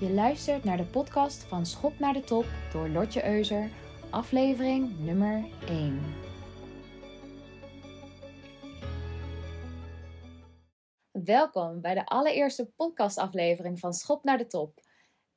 [0.00, 3.70] Je luistert naar de podcast van Schop naar de Top door Lotje Euser,
[4.10, 6.00] aflevering nummer 1.
[11.10, 14.80] Welkom bij de allereerste podcastaflevering van Schop naar de Top.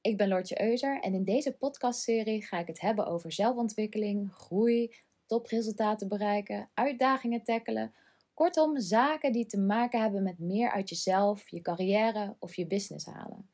[0.02, 4.96] Ik ben Lotje Euser en in deze podcastserie ga ik het hebben over zelfontwikkeling, groei,
[5.26, 7.94] topresultaten bereiken, uitdagingen tackelen.
[8.34, 13.06] Kortom, zaken die te maken hebben met meer uit jezelf, je carrière of je business
[13.06, 13.47] halen.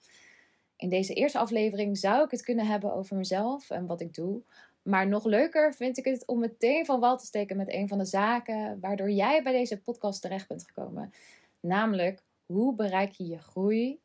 [0.83, 4.41] In deze eerste aflevering zou ik het kunnen hebben over mezelf en wat ik doe.
[4.81, 7.97] Maar nog leuker vind ik het om meteen van wal te steken met een van
[7.97, 11.13] de zaken waardoor jij bij deze podcast terecht bent gekomen.
[11.59, 13.99] Namelijk, hoe bereik je je groei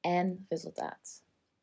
[0.00, 1.22] en resultaat?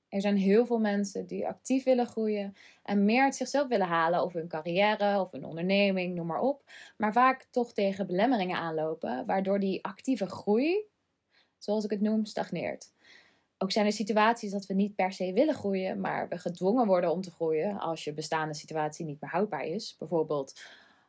[0.09, 4.23] Er zijn heel veel mensen die actief willen groeien en meer uit zichzelf willen halen,
[4.23, 6.63] of hun carrière of hun onderneming, noem maar op.
[6.97, 10.77] Maar vaak toch tegen belemmeringen aanlopen, waardoor die actieve groei,
[11.57, 12.93] zoals ik het noem, stagneert.
[13.65, 17.11] Ook zijn er situaties dat we niet per se willen groeien, maar we gedwongen worden
[17.11, 19.95] om te groeien als je bestaande situatie niet meer houdbaar is.
[19.99, 20.61] Bijvoorbeeld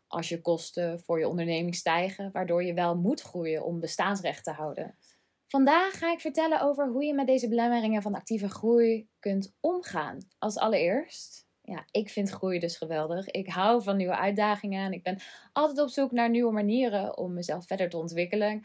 [0.06, 4.50] als je kosten voor je onderneming stijgen, waardoor je wel moet groeien om bestaansrecht te
[4.50, 4.94] houden.
[5.46, 10.18] Vandaag ga ik vertellen over hoe je met deze belemmeringen van actieve groei kunt omgaan.
[10.38, 13.30] Als allereerst, ja, ik vind groei dus geweldig.
[13.30, 15.18] Ik hou van nieuwe uitdagingen en ik ben
[15.52, 18.60] altijd op zoek naar nieuwe manieren om mezelf verder te ontwikkelen.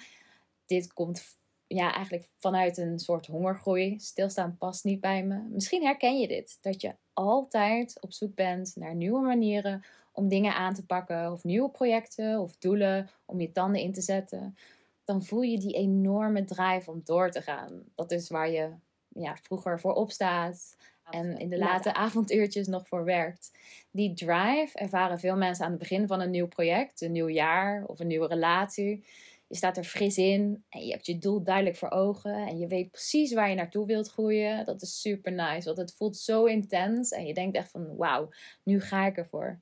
[0.66, 1.40] Dit komt
[1.74, 4.00] ja, eigenlijk vanuit een soort hongergroei.
[4.00, 5.42] Stilstaan past niet bij me.
[5.50, 10.56] Misschien herken je dit, dat je altijd op zoek bent naar nieuwe manieren om dingen
[10.56, 14.56] aan te pakken, of nieuwe projecten of doelen om je tanden in te zetten.
[15.04, 17.84] Dan voel je die enorme drive om door te gaan.
[17.96, 18.70] Dat is waar je
[19.08, 20.76] ja, vroeger voor opstaat
[21.10, 23.52] en in de late avonduurtjes nog voor werkt.
[23.92, 27.84] Die drive ervaren veel mensen aan het begin van een nieuw project, een nieuw jaar
[27.86, 29.04] of een nieuwe relatie.
[29.52, 32.68] Je staat er fris in en je hebt je doel duidelijk voor ogen en je
[32.68, 34.66] weet precies waar je naartoe wilt groeien.
[34.66, 38.30] Dat is super nice, want het voelt zo intens en je denkt echt van wauw,
[38.64, 39.60] nu ga ik ervoor.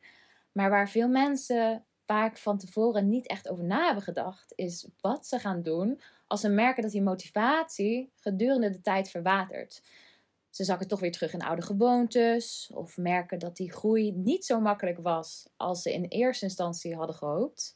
[0.52, 5.28] Maar waar veel mensen vaak van tevoren niet echt over na hebben gedacht, is wat
[5.28, 9.82] ze gaan doen als ze merken dat die motivatie gedurende de tijd verwatert.
[10.50, 14.60] Ze zakken toch weer terug in oude gewoontes of merken dat die groei niet zo
[14.60, 17.76] makkelijk was als ze in eerste instantie hadden gehoopt.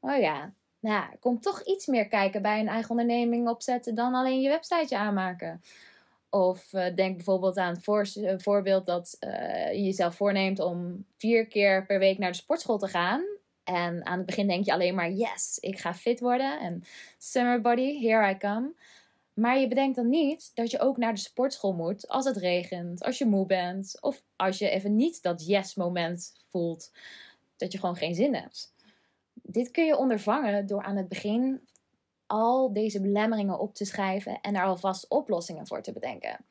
[0.00, 4.40] Oh ja, nou komt toch iets meer kijken bij een eigen onderneming opzetten dan alleen
[4.40, 5.62] je websiteje aanmaken.
[6.30, 11.46] Of uh, denk bijvoorbeeld aan het uh, voorbeeld dat uh, je jezelf voorneemt om vier
[11.46, 13.24] keer per week naar de sportschool te gaan.
[13.64, 16.60] En aan het begin denk je alleen maar, yes, ik ga fit worden.
[16.60, 16.82] En
[17.18, 18.74] summer body, here I come.
[19.34, 23.02] Maar je bedenkt dan niet dat je ook naar de sportschool moet als het regent,
[23.02, 23.96] als je moe bent.
[24.00, 26.92] Of als je even niet dat yes moment voelt,
[27.56, 28.74] dat je gewoon geen zin hebt.
[29.48, 31.68] Dit kun je ondervangen door aan het begin
[32.26, 36.44] al deze belemmeringen op te schrijven en daar alvast oplossingen voor te bedenken.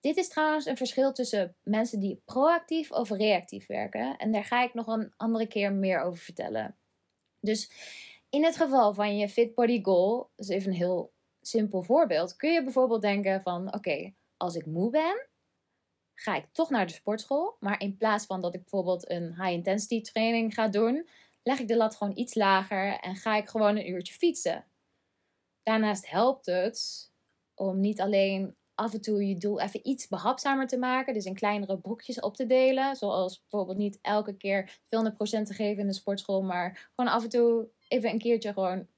[0.00, 4.16] Dit is trouwens een verschil tussen mensen die proactief of reactief werken.
[4.16, 6.76] En daar ga ik nog een andere keer meer over vertellen.
[7.40, 7.70] Dus
[8.30, 12.36] in het geval van je Fit Body Goal, dat is even een heel simpel voorbeeld,
[12.36, 15.26] kun je bijvoorbeeld denken van oké, als ik moe ben,
[16.14, 17.56] ga ik toch naar de sportschool.
[17.60, 21.08] Maar in plaats van dat ik bijvoorbeeld een high intensity training ga doen,
[21.42, 24.64] leg ik de lat gewoon iets lager en ga ik gewoon een uurtje fietsen.
[25.62, 27.10] Daarnaast helpt het
[27.54, 31.34] om niet alleen af en toe je doel even iets behapzamer te maken, dus in
[31.34, 34.78] kleinere brokjes op te delen, zoals bijvoorbeeld niet elke keer 200%
[35.42, 38.88] te geven in de sportschool, maar gewoon af en toe even een keertje gewoon 50%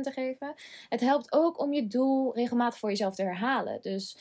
[0.00, 0.54] te geven.
[0.88, 3.80] Het helpt ook om je doel regelmatig voor jezelf te herhalen.
[3.80, 4.16] Dus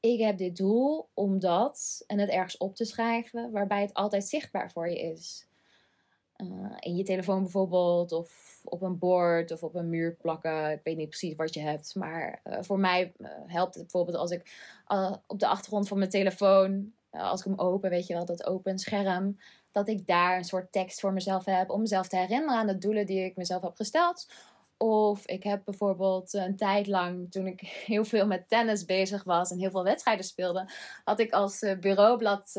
[0.00, 4.70] ik heb dit doel omdat, en het ergens op te schrijven, waarbij het altijd zichtbaar
[4.72, 5.47] voor je is.
[6.44, 10.70] Uh, in je telefoon bijvoorbeeld, of op een bord of op een muur plakken.
[10.70, 14.16] Ik weet niet precies wat je hebt, maar uh, voor mij uh, helpt het bijvoorbeeld
[14.16, 14.66] als ik
[15.26, 18.78] op de achtergrond van mijn telefoon, als ik hem open, weet je wel, dat open
[18.78, 19.38] scherm,
[19.72, 22.78] dat ik daar een soort tekst voor mezelf heb om mezelf te herinneren aan de
[22.78, 24.30] doelen die ik mezelf heb gesteld.
[24.76, 27.60] Of ik heb bijvoorbeeld een tijd lang, toen ik
[27.92, 30.68] heel veel met tennis bezig was en heel veel wedstrijden speelde,
[31.04, 32.52] had ik als bureaublad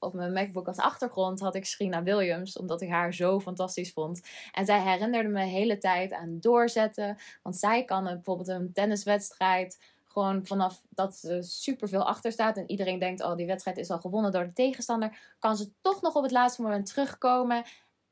[0.00, 4.20] op mijn MacBook als achtergrond had ik Serena Williams, omdat ik haar zo fantastisch vond.
[4.52, 9.78] En zij herinnerde me de hele tijd aan doorzetten, want zij kan bijvoorbeeld een tenniswedstrijd
[10.04, 13.90] gewoon vanaf dat ze super veel achter staat en iedereen denkt, oh die wedstrijd is
[13.90, 17.64] al gewonnen door de tegenstander, kan ze toch nog op het laatste moment terugkomen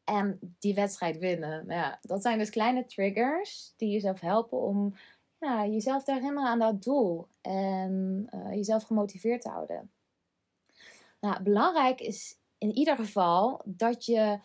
[0.05, 1.65] en die wedstrijd winnen.
[1.69, 4.95] Ja, dat zijn dus kleine triggers die jezelf helpen om
[5.39, 9.91] ja, jezelf te herinneren aan dat doel en uh, jezelf gemotiveerd te houden.
[11.21, 14.41] Nou, belangrijk is in ieder geval dat je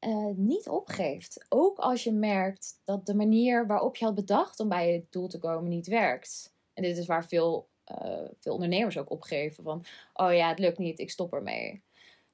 [0.00, 1.46] uh, niet opgeeft.
[1.48, 5.28] Ook als je merkt dat de manier waarop je had bedacht om bij je doel
[5.28, 6.54] te komen niet werkt.
[6.72, 9.64] En dit is waar veel uh, veel ondernemers ook opgeven.
[9.64, 11.82] Van, oh ja, het lukt niet, ik stop ermee.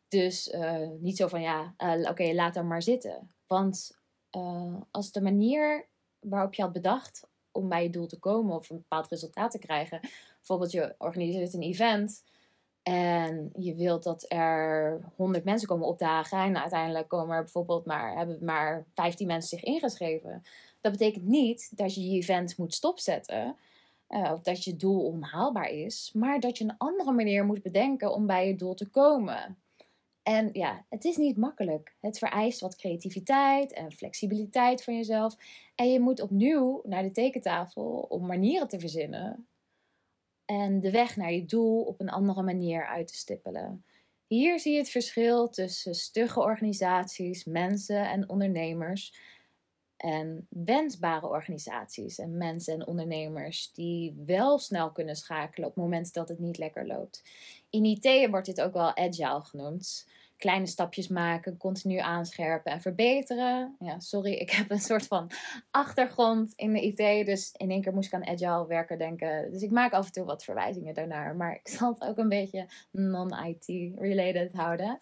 [0.09, 1.75] Dus uh, niet zo van, ja,
[2.09, 3.31] oké, laat hem maar zitten.
[3.47, 4.01] Want
[4.91, 5.89] als de manier
[6.19, 9.59] waarop je had bedacht om bij je doel te komen of een bepaald resultaat te
[9.59, 10.01] krijgen.
[10.37, 12.23] Bijvoorbeeld je organiseert een event
[12.83, 18.17] en je wilt dat er 100 mensen komen opdagen en uiteindelijk komen er bijvoorbeeld maar,
[18.17, 20.43] hebben maar 15 mensen zich ingeschreven.
[20.81, 23.57] Dat betekent niet dat je je event moet stopzetten.
[24.09, 28.13] Uh, of dat je doel onhaalbaar is, maar dat je een andere manier moet bedenken
[28.13, 29.59] om bij je doel te komen.
[30.23, 31.95] En ja, het is niet makkelijk.
[32.01, 35.37] Het vereist wat creativiteit en flexibiliteit van jezelf.
[35.75, 39.47] En je moet opnieuw naar de tekentafel om manieren te verzinnen.
[40.45, 43.85] En de weg naar je doel op een andere manier uit te stippelen.
[44.27, 49.15] Hier zie je het verschil tussen stugge organisaties, mensen en ondernemers.
[49.97, 56.13] En wensbare organisaties en mensen en ondernemers die wel snel kunnen schakelen op het moment
[56.13, 57.23] dat het niet lekker loopt.
[57.71, 60.09] In IT wordt dit ook wel agile genoemd.
[60.43, 63.77] Kleine stapjes maken, continu aanscherpen en verbeteren.
[63.79, 65.31] Ja, sorry, ik heb een soort van
[65.71, 67.27] achtergrond in de IT.
[67.27, 69.51] Dus in één keer moest ik aan agile werken denken.
[69.51, 71.37] Dus ik maak af en toe wat verwijzingen daarnaar.
[71.37, 73.67] Maar ik zal het ook een beetje non-IT
[73.97, 74.99] related houden.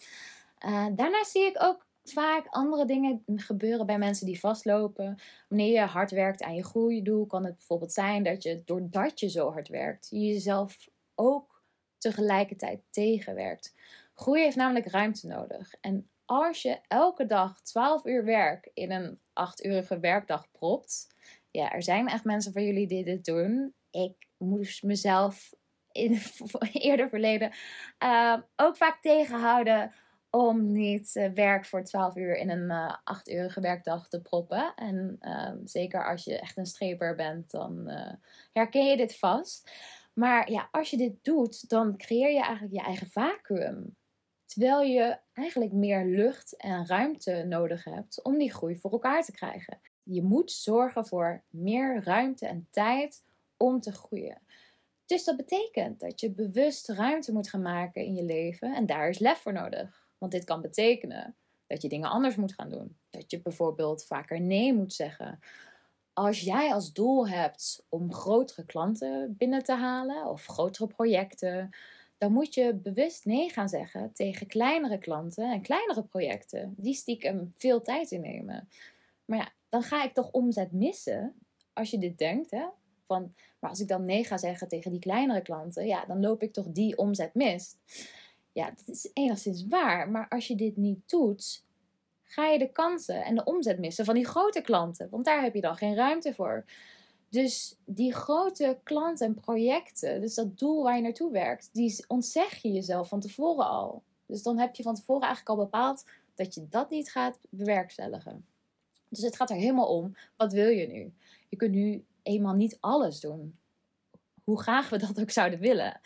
[0.66, 5.19] Uh, daarna zie ik ook vaak andere dingen gebeuren bij mensen die vastlopen.
[5.48, 9.28] Wanneer je hard werkt aan je groeidoel, kan het bijvoorbeeld zijn dat je doordat je
[9.31, 11.62] zo hard werkt, je jezelf ook
[11.98, 13.75] tegelijkertijd tegenwerkt.
[14.20, 15.75] Groei heeft namelijk ruimte nodig.
[15.81, 21.14] En als je elke dag 12 uur werk in een 8-urige werkdag propt,
[21.50, 23.75] ja, er zijn echt mensen van jullie die dit doen.
[23.90, 25.52] Ik moest mezelf
[25.93, 26.19] in
[26.72, 27.52] eerder verleden
[28.05, 29.93] uh, ook vaak tegenhouden
[30.31, 34.73] om niet uh, werk voor 12 uur in een uh, 8-urige werkdag te proppen.
[34.75, 38.12] En uh, zeker als je echt een streper bent, dan uh,
[38.52, 39.70] herken je dit vast.
[40.12, 43.99] Maar ja, als je dit doet, dan creëer je eigenlijk je eigen vacuüm.
[44.50, 49.32] Terwijl je eigenlijk meer lucht en ruimte nodig hebt om die groei voor elkaar te
[49.32, 49.81] krijgen.
[50.02, 53.25] Je moet zorgen voor meer ruimte en tijd
[53.56, 54.38] om te groeien.
[55.06, 59.08] Dus dat betekent dat je bewust ruimte moet gaan maken in je leven en daar
[59.08, 60.08] is lef voor nodig.
[60.19, 61.37] Want dit kan betekenen
[61.67, 62.97] dat je dingen anders moet gaan doen.
[63.11, 65.38] Dat je bijvoorbeeld vaker nee moet zeggen.
[66.12, 71.70] Als jij als doel hebt om grotere klanten binnen te halen of grotere projecten,
[72.20, 77.52] dan moet je bewust nee gaan zeggen tegen kleinere klanten en kleinere projecten, die stiekem
[77.56, 78.69] veel tijd innemen.
[79.25, 81.34] Maar ja, dan ga ik toch omzet missen
[81.72, 82.50] als je dit denkt.
[82.50, 82.64] Hè?
[83.06, 86.43] Van, maar als ik dan nee ga zeggen tegen die kleinere klanten, ja, dan loop
[86.43, 87.76] ik toch die omzet mis.
[88.52, 90.11] Ja, dat is enigszins waar.
[90.11, 91.64] Maar als je dit niet doet,
[92.23, 95.08] ga je de kansen en de omzet missen van die grote klanten.
[95.11, 96.64] Want daar heb je dan geen ruimte voor.
[97.31, 102.62] Dus die grote klanten en projecten, dus dat doel waar je naartoe werkt, die ontzeg
[102.62, 104.03] je jezelf van tevoren al.
[104.27, 106.05] Dus dan heb je van tevoren eigenlijk al bepaald
[106.35, 108.47] dat je dat niet gaat bewerkstelligen.
[109.09, 111.12] Dus het gaat er helemaal om, wat wil je nu?
[111.49, 113.59] Je kunt nu eenmaal niet alles doen.
[114.44, 116.00] Hoe graag we dat ook zouden willen.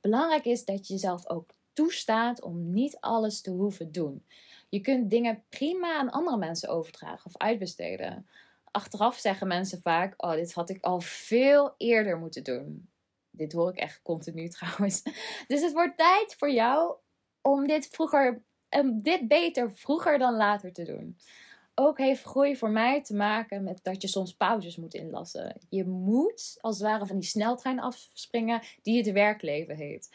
[0.00, 4.24] Belangrijk is dat je jezelf ook toestaat om niet alles te hoeven doen.
[4.68, 8.26] Je kunt dingen prima aan andere mensen overdragen of uitbesteden.
[8.70, 12.88] Achteraf zeggen mensen vaak: Oh, dit had ik al veel eerder moeten doen.
[13.30, 15.02] Dit hoor ik echt continu trouwens.
[15.46, 16.96] Dus het wordt tijd voor jou
[17.40, 21.16] om dit vroeger, um, dit beter vroeger dan later te doen.
[21.74, 25.60] Ook heeft groei voor mij te maken met dat je soms pauzes moet inlassen.
[25.68, 30.08] Je moet als het ware van die sneltrein afspringen die het werkleven heet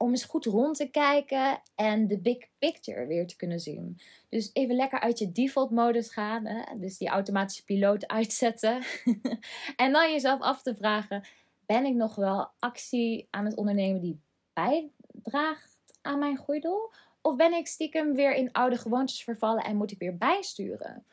[0.00, 4.00] om eens goed rond te kijken en de big picture weer te kunnen zien.
[4.28, 6.78] Dus even lekker uit je default modus gaan, hè?
[6.78, 8.82] dus die automatische piloot uitzetten.
[9.76, 11.24] en dan jezelf af te vragen:
[11.66, 14.20] ben ik nog wel actie aan het ondernemen die
[14.52, 16.92] bijdraagt aan mijn groeidoel?
[17.20, 21.04] Of ben ik stiekem weer in oude gewoontes vervallen en moet ik weer bijsturen?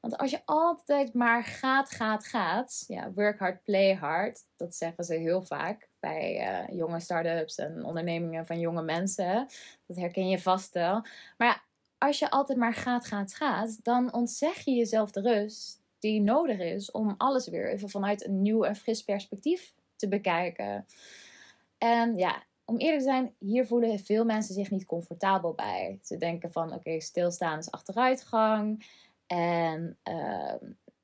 [0.00, 5.04] Want als je altijd maar gaat, gaat, gaat, ja, work hard, play hard, dat zeggen
[5.04, 9.48] ze heel vaak bij uh, jonge start-ups en ondernemingen van jonge mensen.
[9.86, 11.04] Dat herken je vast wel.
[11.38, 11.64] Maar
[11.98, 16.58] als je altijd maar gaat, gaat, gaat, dan ontzeg je jezelf de rust die nodig
[16.58, 20.86] is om alles weer even vanuit een nieuw en fris perspectief te bekijken.
[21.78, 25.98] En ja, om eerlijk te zijn, hier voelen veel mensen zich niet comfortabel bij.
[26.02, 28.86] Ze denken van oké, stilstaan is achteruitgang.
[29.26, 30.54] En uh,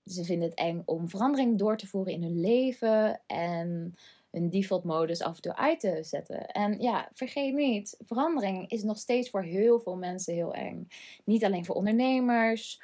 [0.04, 3.20] ze vinden het eng om verandering door te voeren in hun leven.
[3.26, 3.94] En
[4.30, 6.46] hun default modus af en toe uit te zetten.
[6.46, 10.88] En ja, vergeet niet, verandering is nog steeds voor heel veel mensen heel eng.
[11.24, 12.82] Niet alleen voor ondernemers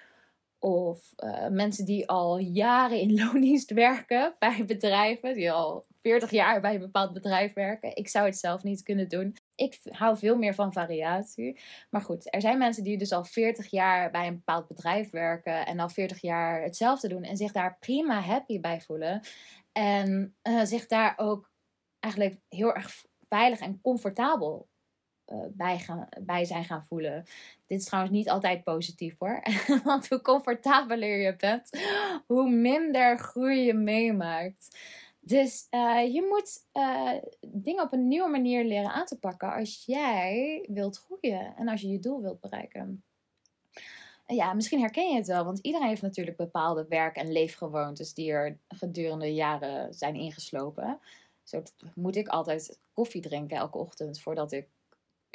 [0.58, 6.60] Of uh, mensen die al jaren in loondienst werken bij bedrijven, die al 40 jaar
[6.60, 7.96] bij een bepaald bedrijf werken.
[7.96, 9.36] Ik zou het zelf niet kunnen doen.
[9.54, 11.60] Ik hou veel meer van variatie.
[11.90, 15.66] Maar goed, er zijn mensen die dus al 40 jaar bij een bepaald bedrijf werken
[15.66, 19.22] en al 40 jaar hetzelfde doen en zich daar prima happy bij voelen.
[19.76, 21.50] En uh, zich daar ook
[22.00, 24.68] eigenlijk heel erg veilig en comfortabel
[25.32, 27.24] uh, bij, gaan, bij zijn gaan voelen.
[27.66, 29.42] Dit is trouwens niet altijd positief hoor.
[29.84, 31.70] Want hoe comfortabeler je bent,
[32.26, 34.78] hoe minder groei je meemaakt.
[35.20, 36.82] Dus uh, je moet
[37.62, 41.80] dingen op een nieuwe manier leren aan te pakken als jij wilt groeien en als
[41.80, 43.04] je je doel wilt bereiken.
[44.26, 48.30] Ja, misschien herken je het wel, want iedereen heeft natuurlijk bepaalde werk- en leefgewoontes die
[48.30, 51.00] er gedurende jaren zijn ingeslopen.
[51.42, 51.62] Zo
[51.94, 54.68] moet ik altijd koffie drinken elke ochtend voordat ik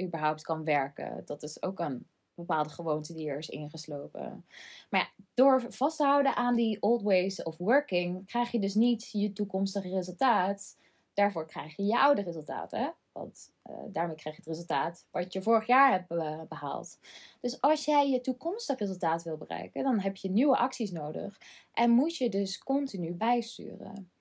[0.02, 1.22] überhaupt kan werken.
[1.26, 4.46] Dat is ook een bepaalde gewoonte die er is ingeslopen.
[4.90, 8.76] Maar ja, door vast te houden aan die old ways of working, krijg je dus
[8.76, 10.78] niet je toekomstige resultaat.
[11.14, 12.90] Daarvoor krijg je je oude resultaat, hè?
[13.12, 17.00] Want uh, daarmee krijg je het resultaat wat je vorig jaar hebt uh, behaald.
[17.42, 21.38] Dus als jij je toekomstig resultaat wil bereiken, dan heb je nieuwe acties nodig.
[21.74, 24.12] En moet je dus continu bijsturen.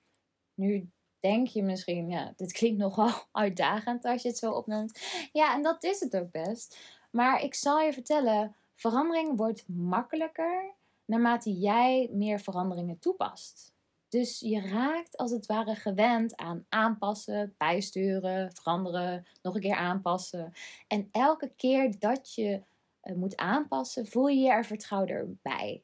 [0.53, 4.99] Nu denk je misschien, ja, dit klinkt nogal uitdagend als je het zo opneemt.
[5.31, 6.77] Ja, en dat is het ook best.
[7.11, 10.73] Maar ik zal je vertellen, verandering wordt makkelijker
[11.05, 13.73] naarmate jij meer veranderingen toepast.
[14.09, 20.53] Dus je raakt als het ware gewend aan aanpassen, bijsturen, veranderen, nog een keer aanpassen.
[20.87, 22.61] En elke keer dat je
[23.03, 25.83] uh, moet aanpassen, voel je je er vertrouwder bij.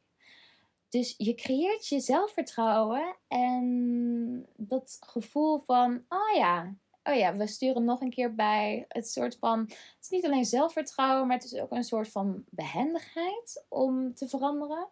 [0.90, 7.84] Dus je creëert je zelfvertrouwen en dat gevoel van, oh ja, oh ja, we sturen
[7.84, 8.86] nog een keer bij.
[8.88, 12.44] Het soort van, het is niet alleen zelfvertrouwen, maar het is ook een soort van
[12.50, 14.88] behendigheid om te veranderen.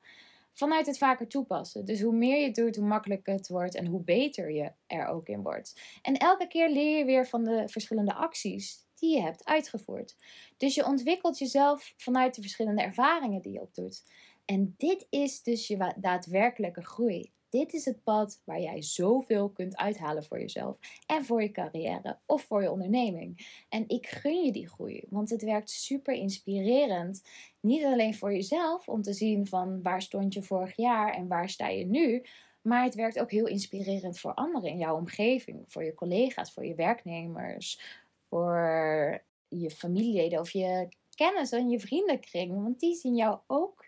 [0.54, 1.86] Vanuit het vaker toepassen.
[1.86, 5.28] Dus hoe meer je doet, hoe makkelijker het wordt en hoe beter je er ook
[5.28, 5.82] in wordt.
[6.02, 10.16] En elke keer leer je weer van de verschillende acties die je hebt uitgevoerd.
[10.58, 14.04] Dus je ontwikkelt jezelf vanuit de verschillende ervaringen die je opdoet.
[14.46, 17.32] En dit is dus je daadwerkelijke groei.
[17.54, 22.20] Dit is het pad waar jij zoveel kunt uithalen voor jezelf en voor je carrière
[22.26, 23.64] of voor je onderneming.
[23.70, 27.24] En ik gun je die groei, want het werkt super inspirerend.
[27.60, 31.50] Niet alleen voor jezelf om te zien van waar stond je vorig jaar en waar
[31.50, 32.24] sta je nu,
[32.62, 36.66] maar het werkt ook heel inspirerend voor anderen in jouw omgeving, voor je collega's, voor
[36.66, 37.82] je werknemers,
[38.30, 43.83] voor je familieleden of je kennis en je vriendenkring, want die zien jou ook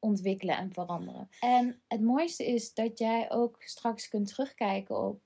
[0.00, 1.28] ontwikkelen en veranderen.
[1.40, 5.20] En het mooiste is dat jij ook straks kunt terugkijken op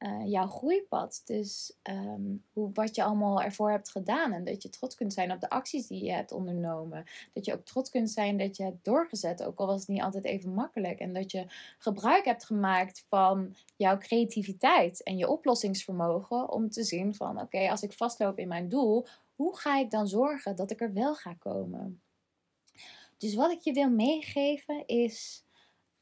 [0.00, 1.22] uh, jouw groeipad.
[1.24, 4.32] Dus um, hoe, wat je allemaal ervoor hebt gedaan.
[4.32, 7.04] En dat je trots kunt zijn op de acties die je hebt ondernomen.
[7.32, 9.42] Dat je ook trots kunt zijn dat je hebt doorgezet.
[9.42, 10.98] Ook al was het niet altijd even makkelijk.
[10.98, 11.44] En dat je
[11.78, 16.50] gebruik hebt gemaakt van jouw creativiteit en je oplossingsvermogen.
[16.52, 19.06] Om te zien van oké, als ik vastloop in mijn doel.
[19.34, 22.00] Hoe ga ik dan zorgen dat ik er wel ga komen?
[23.20, 25.44] Dus wat ik je wil meegeven is,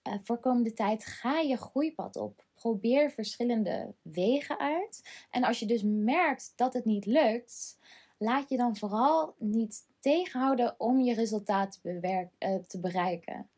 [0.09, 2.45] uh, voor komende tijd ga je groeipad op.
[2.55, 5.09] Probeer verschillende wegen uit.
[5.31, 7.79] En als je dus merkt dat het niet lukt,
[8.19, 12.29] laat je dan vooral niet tegenhouden om je resultaat te,
[12.67, 13.51] te bereiken.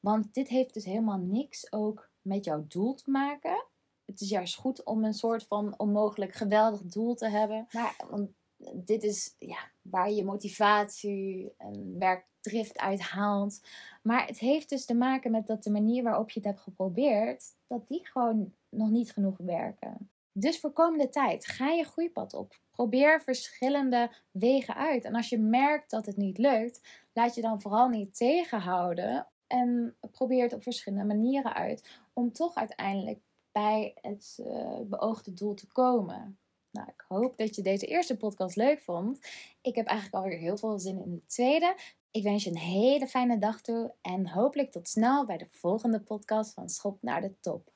[0.00, 3.64] Want dit heeft dus helemaal niks ook met jouw doel te maken.
[4.04, 7.66] Het is juist goed om een soort van onmogelijk geweldig doel te hebben.
[7.72, 7.96] Maar
[8.74, 13.60] dit is ja, waar je motivatie en werkdrift uit haalt.
[14.02, 17.44] Maar het heeft dus te maken met dat de manier waarop je het hebt geprobeerd,
[17.66, 20.10] dat die gewoon nog niet genoeg werken.
[20.32, 22.60] Dus voor komende tijd ga je groeipad op.
[22.70, 25.04] Probeer verschillende wegen uit.
[25.04, 26.80] En als je merkt dat het niet lukt,
[27.12, 29.26] laat je dan vooral niet tegenhouden.
[29.46, 32.00] En probeer het op verschillende manieren uit.
[32.12, 33.20] Om toch uiteindelijk
[33.52, 36.38] bij het uh, beoogde doel te komen.
[36.78, 39.18] Nou, ik hoop dat je deze eerste podcast leuk vond.
[39.60, 41.76] Ik heb eigenlijk alweer heel veel zin in de tweede.
[42.10, 46.00] Ik wens je een hele fijne dag toe en hopelijk tot snel bij de volgende
[46.00, 47.70] podcast van Schop naar de Top.